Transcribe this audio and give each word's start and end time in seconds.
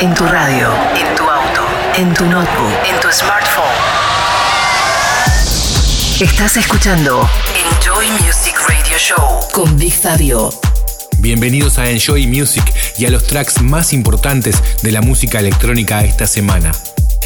En 0.00 0.12
tu 0.12 0.24
radio, 0.24 0.68
en 0.96 1.14
tu 1.14 1.22
auto, 1.22 1.62
en 1.96 2.14
tu 2.14 2.24
notebook, 2.24 2.72
en 2.88 3.00
tu 3.00 3.08
smartphone. 3.12 3.64
Estás 6.20 6.56
escuchando 6.56 7.28
Enjoy 7.54 8.10
Music 8.24 8.56
Radio 8.68 8.98
Show 8.98 9.40
con 9.52 9.78
Big 9.78 9.92
Fabio. 9.92 10.50
Bienvenidos 11.18 11.78
a 11.78 11.88
Enjoy 11.90 12.26
Music 12.26 12.64
y 12.98 13.06
a 13.06 13.10
los 13.10 13.26
tracks 13.26 13.62
más 13.62 13.92
importantes 13.92 14.56
de 14.82 14.90
la 14.90 15.00
música 15.00 15.38
electrónica 15.38 16.02
esta 16.02 16.26
semana. 16.26 16.72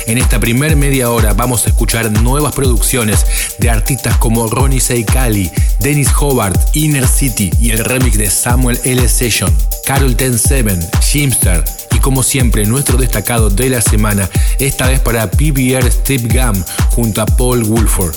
En 0.06 0.18
esta 0.18 0.38
primer 0.38 0.76
media 0.76 1.10
hora 1.10 1.32
vamos 1.32 1.66
a 1.66 1.68
escuchar 1.70 2.10
nuevas 2.22 2.54
producciones 2.54 3.26
de 3.58 3.70
artistas 3.70 4.16
como 4.18 4.46
Ronnie 4.46 4.80
Seikali, 4.80 5.50
Dennis 5.80 6.10
Hobart, 6.18 6.58
Inner 6.74 7.06
City 7.06 7.50
y 7.60 7.70
el 7.70 7.84
remix 7.84 8.18
de 8.18 8.30
Samuel 8.30 8.78
L. 8.84 9.08
Session, 9.08 9.54
Carol 9.86 10.16
Ten 10.16 10.38
Seven, 10.38 10.80
Jimster 11.00 11.64
y 11.87 11.87
como 12.08 12.22
siempre 12.22 12.64
nuestro 12.64 12.96
destacado 12.96 13.50
de 13.50 13.68
la 13.68 13.82
semana, 13.82 14.30
esta 14.58 14.88
vez 14.88 14.98
para 14.98 15.30
PBR 15.30 15.92
Steve 15.92 16.26
Gum 16.26 16.64
junto 16.88 17.20
a 17.20 17.26
Paul 17.26 17.64
Woolford. 17.64 18.16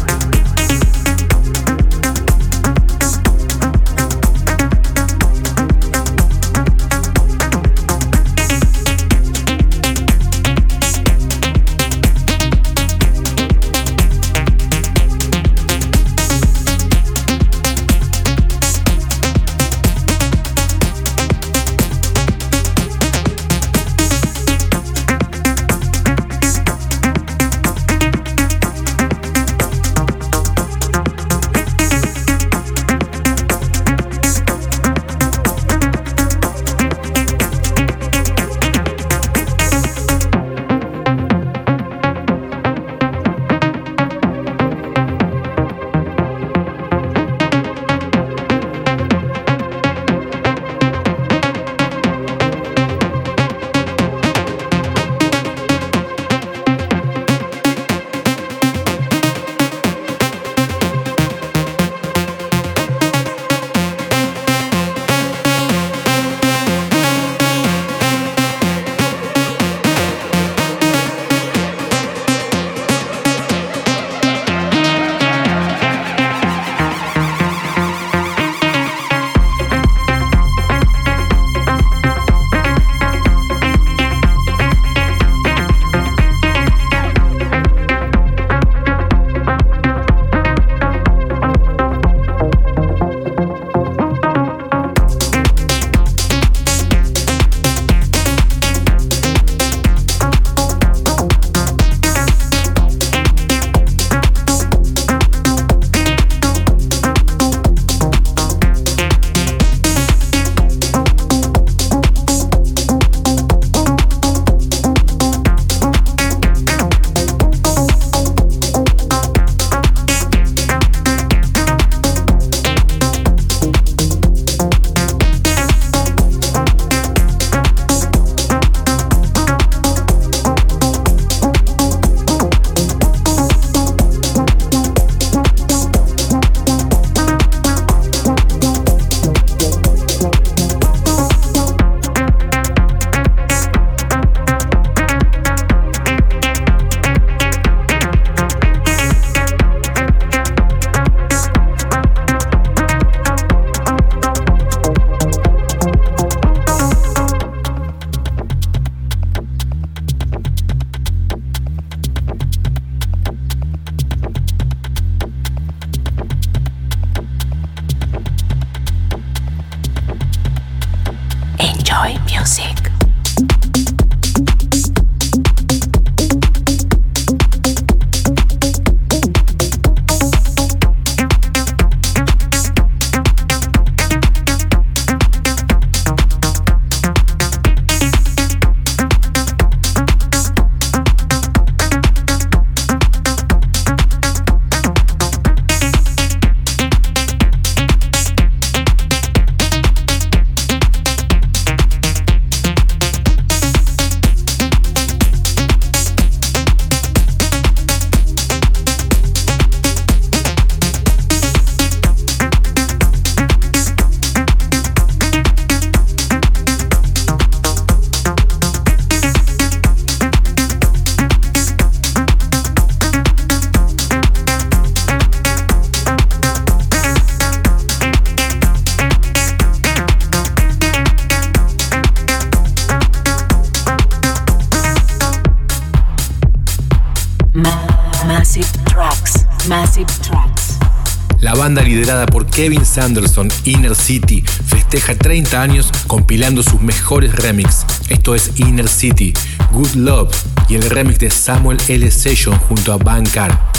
Kevin 242.51 242.85
Sanderson, 242.85 243.49
Inner 243.63 243.95
City, 243.95 244.43
festeja 244.65 245.15
30 245.15 245.61
años 245.61 245.89
compilando 246.07 246.61
sus 246.63 246.81
mejores 246.81 247.33
remix. 247.35 247.85
Esto 248.09 248.35
es 248.35 248.51
Inner 248.57 248.87
City, 248.87 249.33
Good 249.71 249.95
Love 249.95 250.35
y 250.69 250.75
el 250.75 250.89
remix 250.89 251.19
de 251.19 251.29
Samuel 251.29 251.77
L. 251.87 252.11
Session 252.11 252.57
junto 252.59 252.93
a 252.93 252.97
Van 252.97 253.25
escuchando 253.25 253.70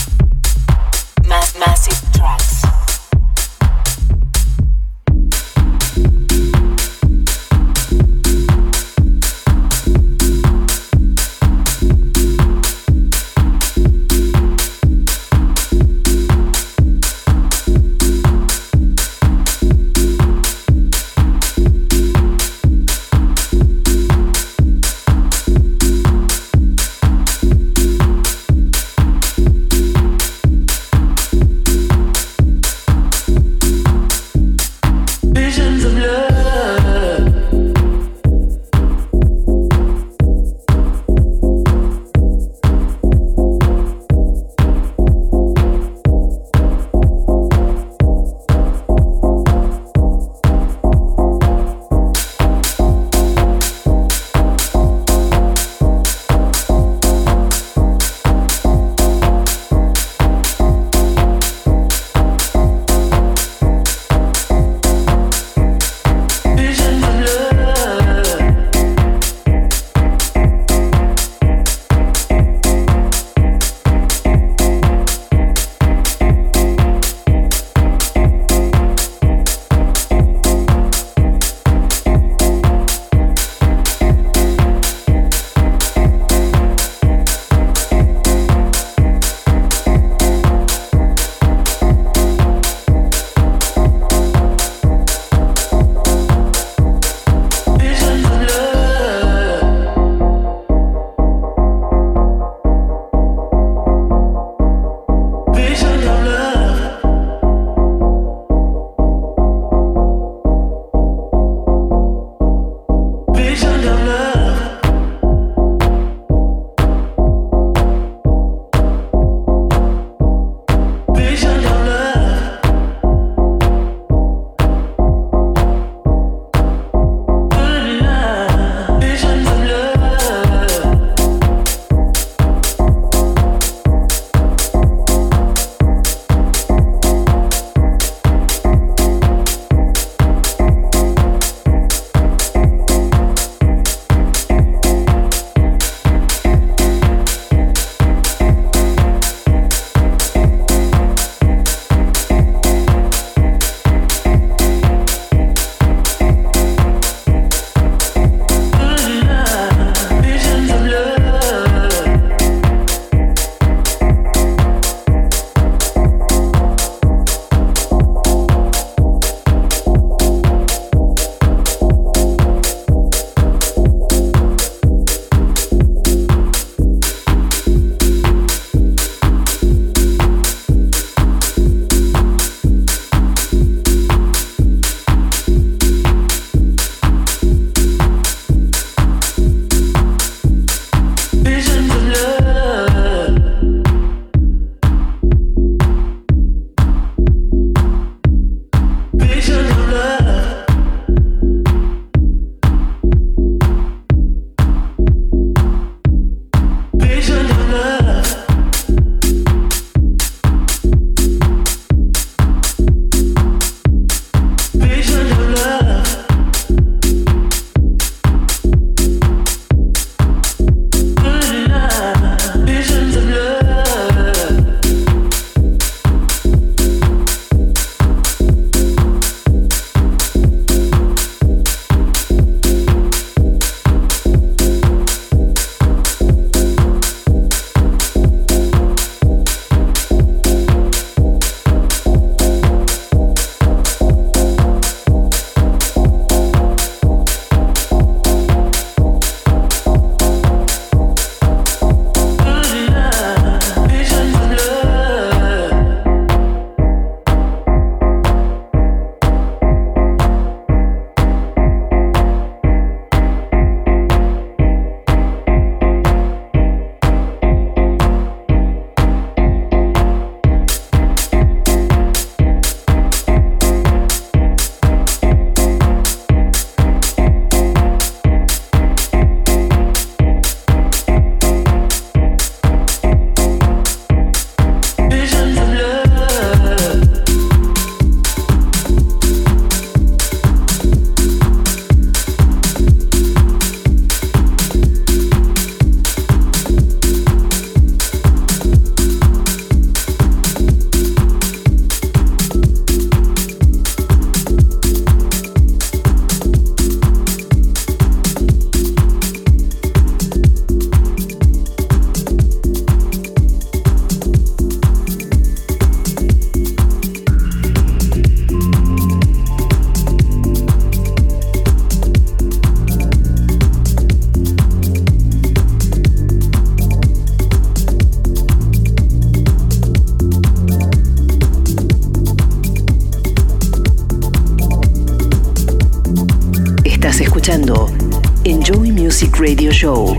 Show. 339.82 340.11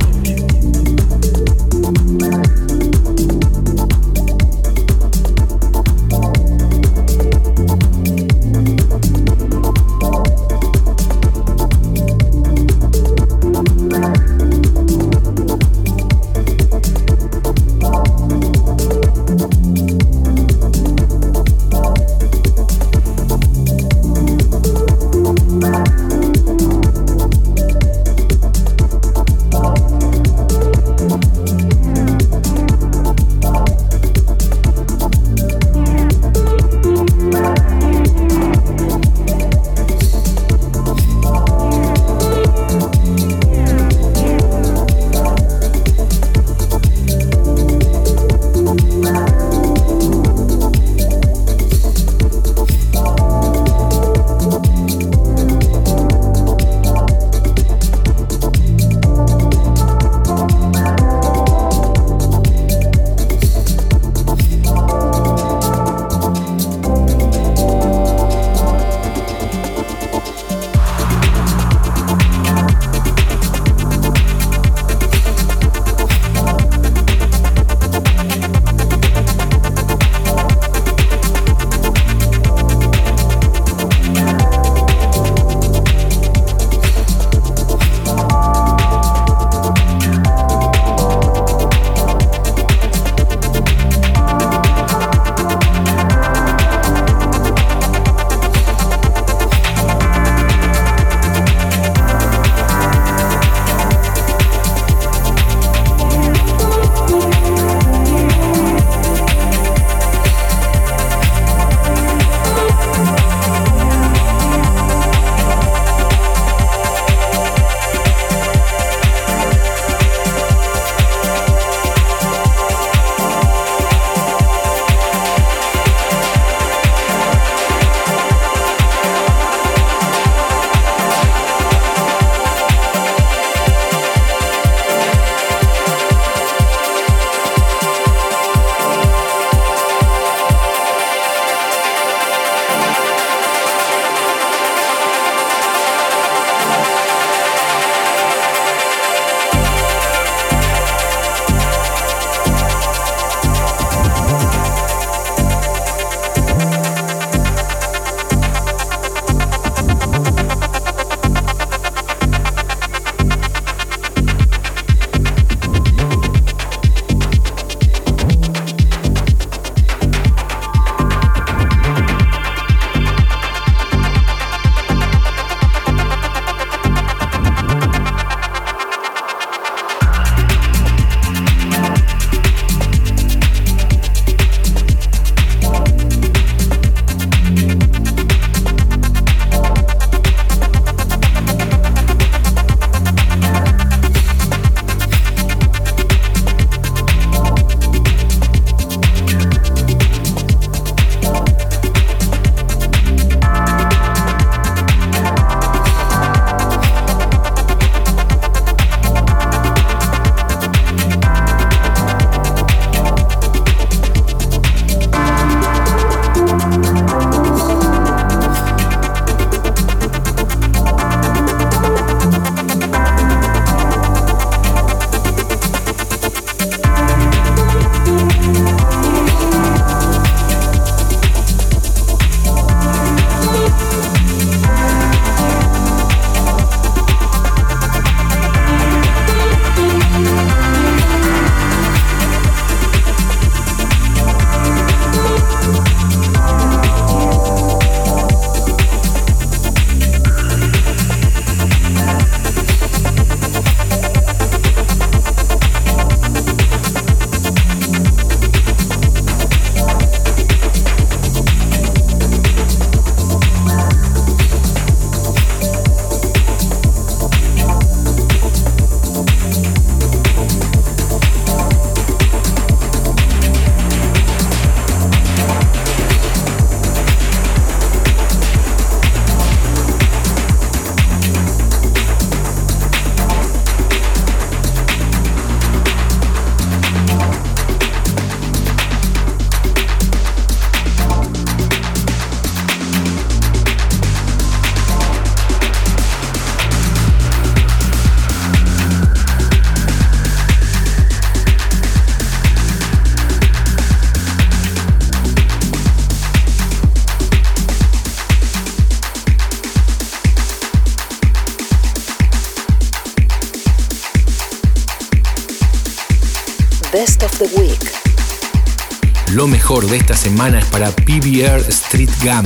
Es 320.52 320.66
para 320.66 320.92
PBR 320.92 321.70
Street 321.70 322.10
Gam, 322.22 322.46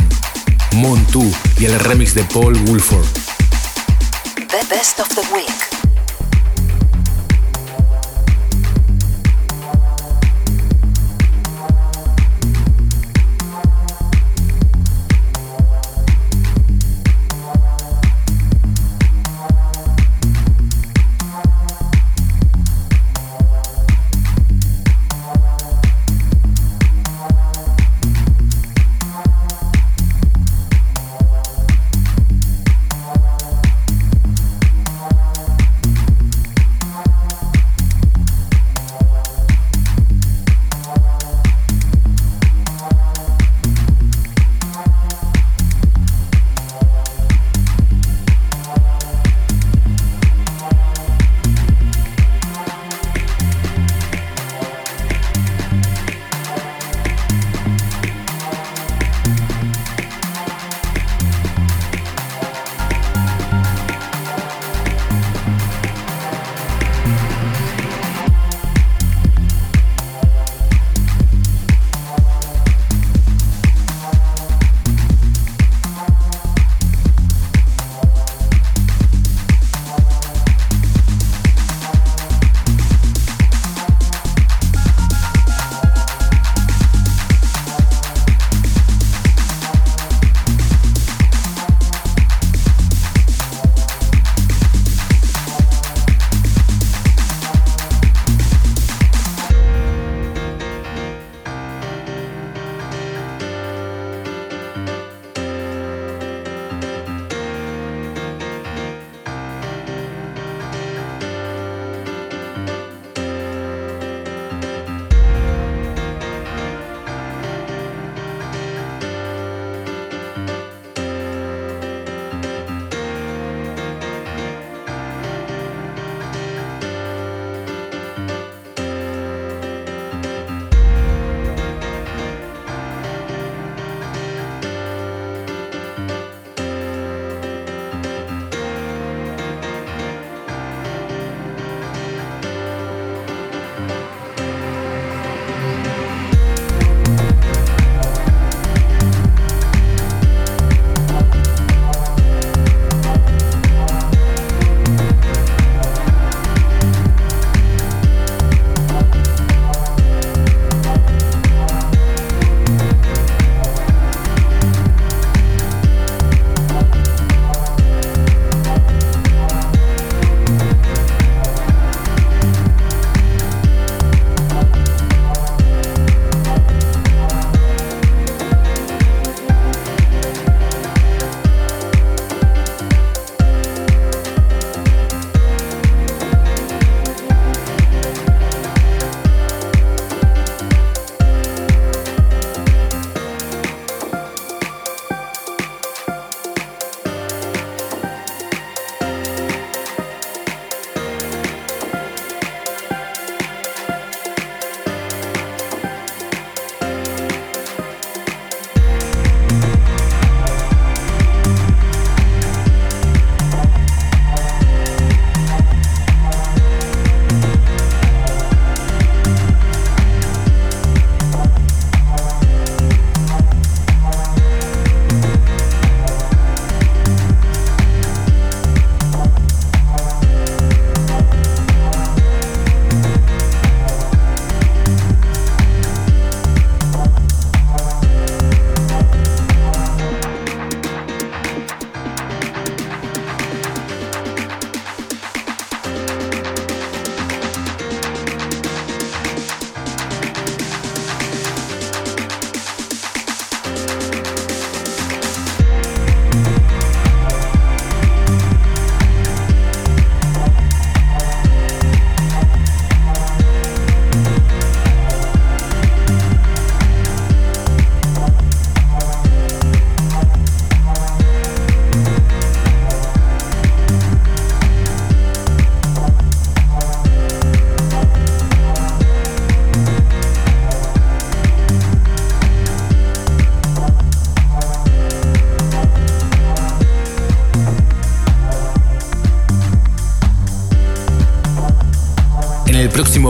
Montu 0.74 1.26
y 1.60 1.66
el 1.66 1.80
remix 1.80 2.14
de 2.14 2.24
Paul 2.26 2.56
Woolford. 2.68 3.08
The 4.36 4.64
Best 4.70 5.00
of 5.00 5.10
the 5.16 5.22
Week. 5.34 5.47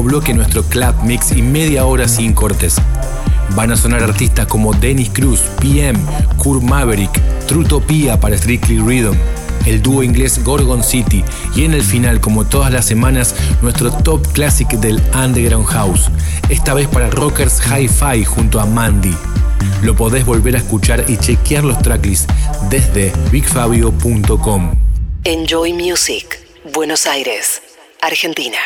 Bloque 0.08 0.34
nuestro 0.34 0.63
club 0.63 0.96
mix 1.04 1.34
y 1.34 1.41
media 1.41 1.86
hora 1.86 2.08
sin 2.08 2.34
cortes. 2.34 2.78
Van 3.56 3.72
a 3.72 3.76
sonar 3.76 4.04
artistas 4.04 4.48
como 4.48 4.74
Dennis 4.74 5.10
Cruz, 5.10 5.41
PM, 5.60 6.00
Kurt 6.38 6.63
Maverick, 6.63 7.12
Trutopia 7.46 8.17
para 8.17 8.38
Strictly 8.38 8.80
Rhythm, 8.80 9.17
el 9.65 9.82
dúo 9.82 10.04
inglés 10.04 10.41
Gorgon 10.46 10.82
City 10.82 11.26
y 11.56 11.65
en 11.65 11.74
el 11.74 11.84
final, 11.84 12.22
como 12.22 12.46
todas 12.46 12.72
las 12.72 12.86
semanas, 12.86 13.36
nuestro 13.62 13.91
top 13.91 14.26
classic 14.32 14.70
del 14.80 15.02
Underground 15.13 15.67
House, 15.67 16.10
esta 16.48 16.74
vez 16.74 16.88
para 16.88 17.10
Rockers 17.10 17.62
Hi-Fi 17.65 18.24
junto 18.24 18.62
a 18.62 18.65
Mandy. 18.65 19.13
Lo 19.82 19.93
podés 19.96 20.26
volver 20.26 20.56
a 20.56 20.60
escuchar 20.60 21.04
y 21.10 21.17
chequear 21.17 21.65
los 21.65 21.80
tracklists 21.80 22.28
desde 22.70 23.12
bigfabio.com. 23.30 24.72
Enjoy 25.26 25.74
Music, 25.74 26.39
Buenos 26.74 27.06
Aires, 27.06 27.62
Argentina. 28.02 28.58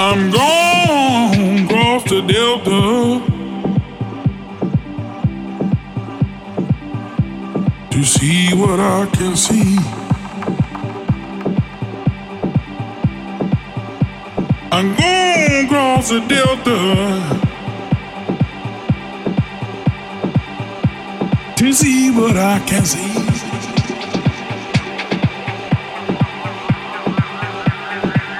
I'm 0.00 0.30
gone 0.30 1.64
across 1.64 2.04
the 2.04 2.20
delta 2.22 3.20
to 7.90 8.04
see 8.04 8.54
what 8.54 8.78
I 8.78 9.06
can 9.12 9.34
see. 9.34 9.76
I'm 14.70 14.94
going 14.94 15.66
across 15.66 16.10
the 16.10 16.20
delta 16.28 16.78
to 21.56 21.72
see 21.72 22.12
what 22.12 22.36
I 22.36 22.60
can 22.68 22.84
see. 22.84 23.18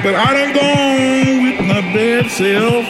but 0.02 0.14
I 0.14 0.32
don't 0.32 0.54
go 0.54 1.37
the 1.68 1.82
bed 1.92 2.30
sill. 2.30 2.82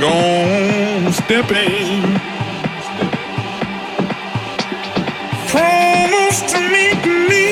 Gone 0.00 1.12
stepping. 1.12 2.18
Promised 5.48 6.48
to 6.48 6.60
meet 6.74 7.02
me. 7.28 7.46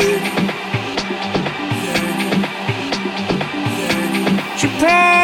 She 4.56 4.68
promised. 4.78 5.17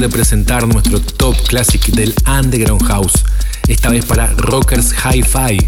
De 0.00 0.08
presentar 0.08 0.66
nuestro 0.66 1.00
top 1.00 1.36
classic 1.48 1.86
del 1.88 2.14
Underground 2.26 2.82
House, 2.84 3.24
esta 3.68 3.90
vez 3.90 4.06
para 4.06 4.26
Rockers 4.28 4.92
Hi-Fi, 4.92 5.58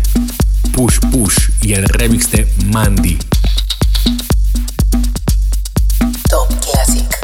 Push 0.72 0.99
Push 1.11 1.51
y 1.61 1.75
el 1.75 1.85
remix 1.85 2.31
de 2.31 2.49
Mandy. 2.72 3.18
Big 6.95 7.24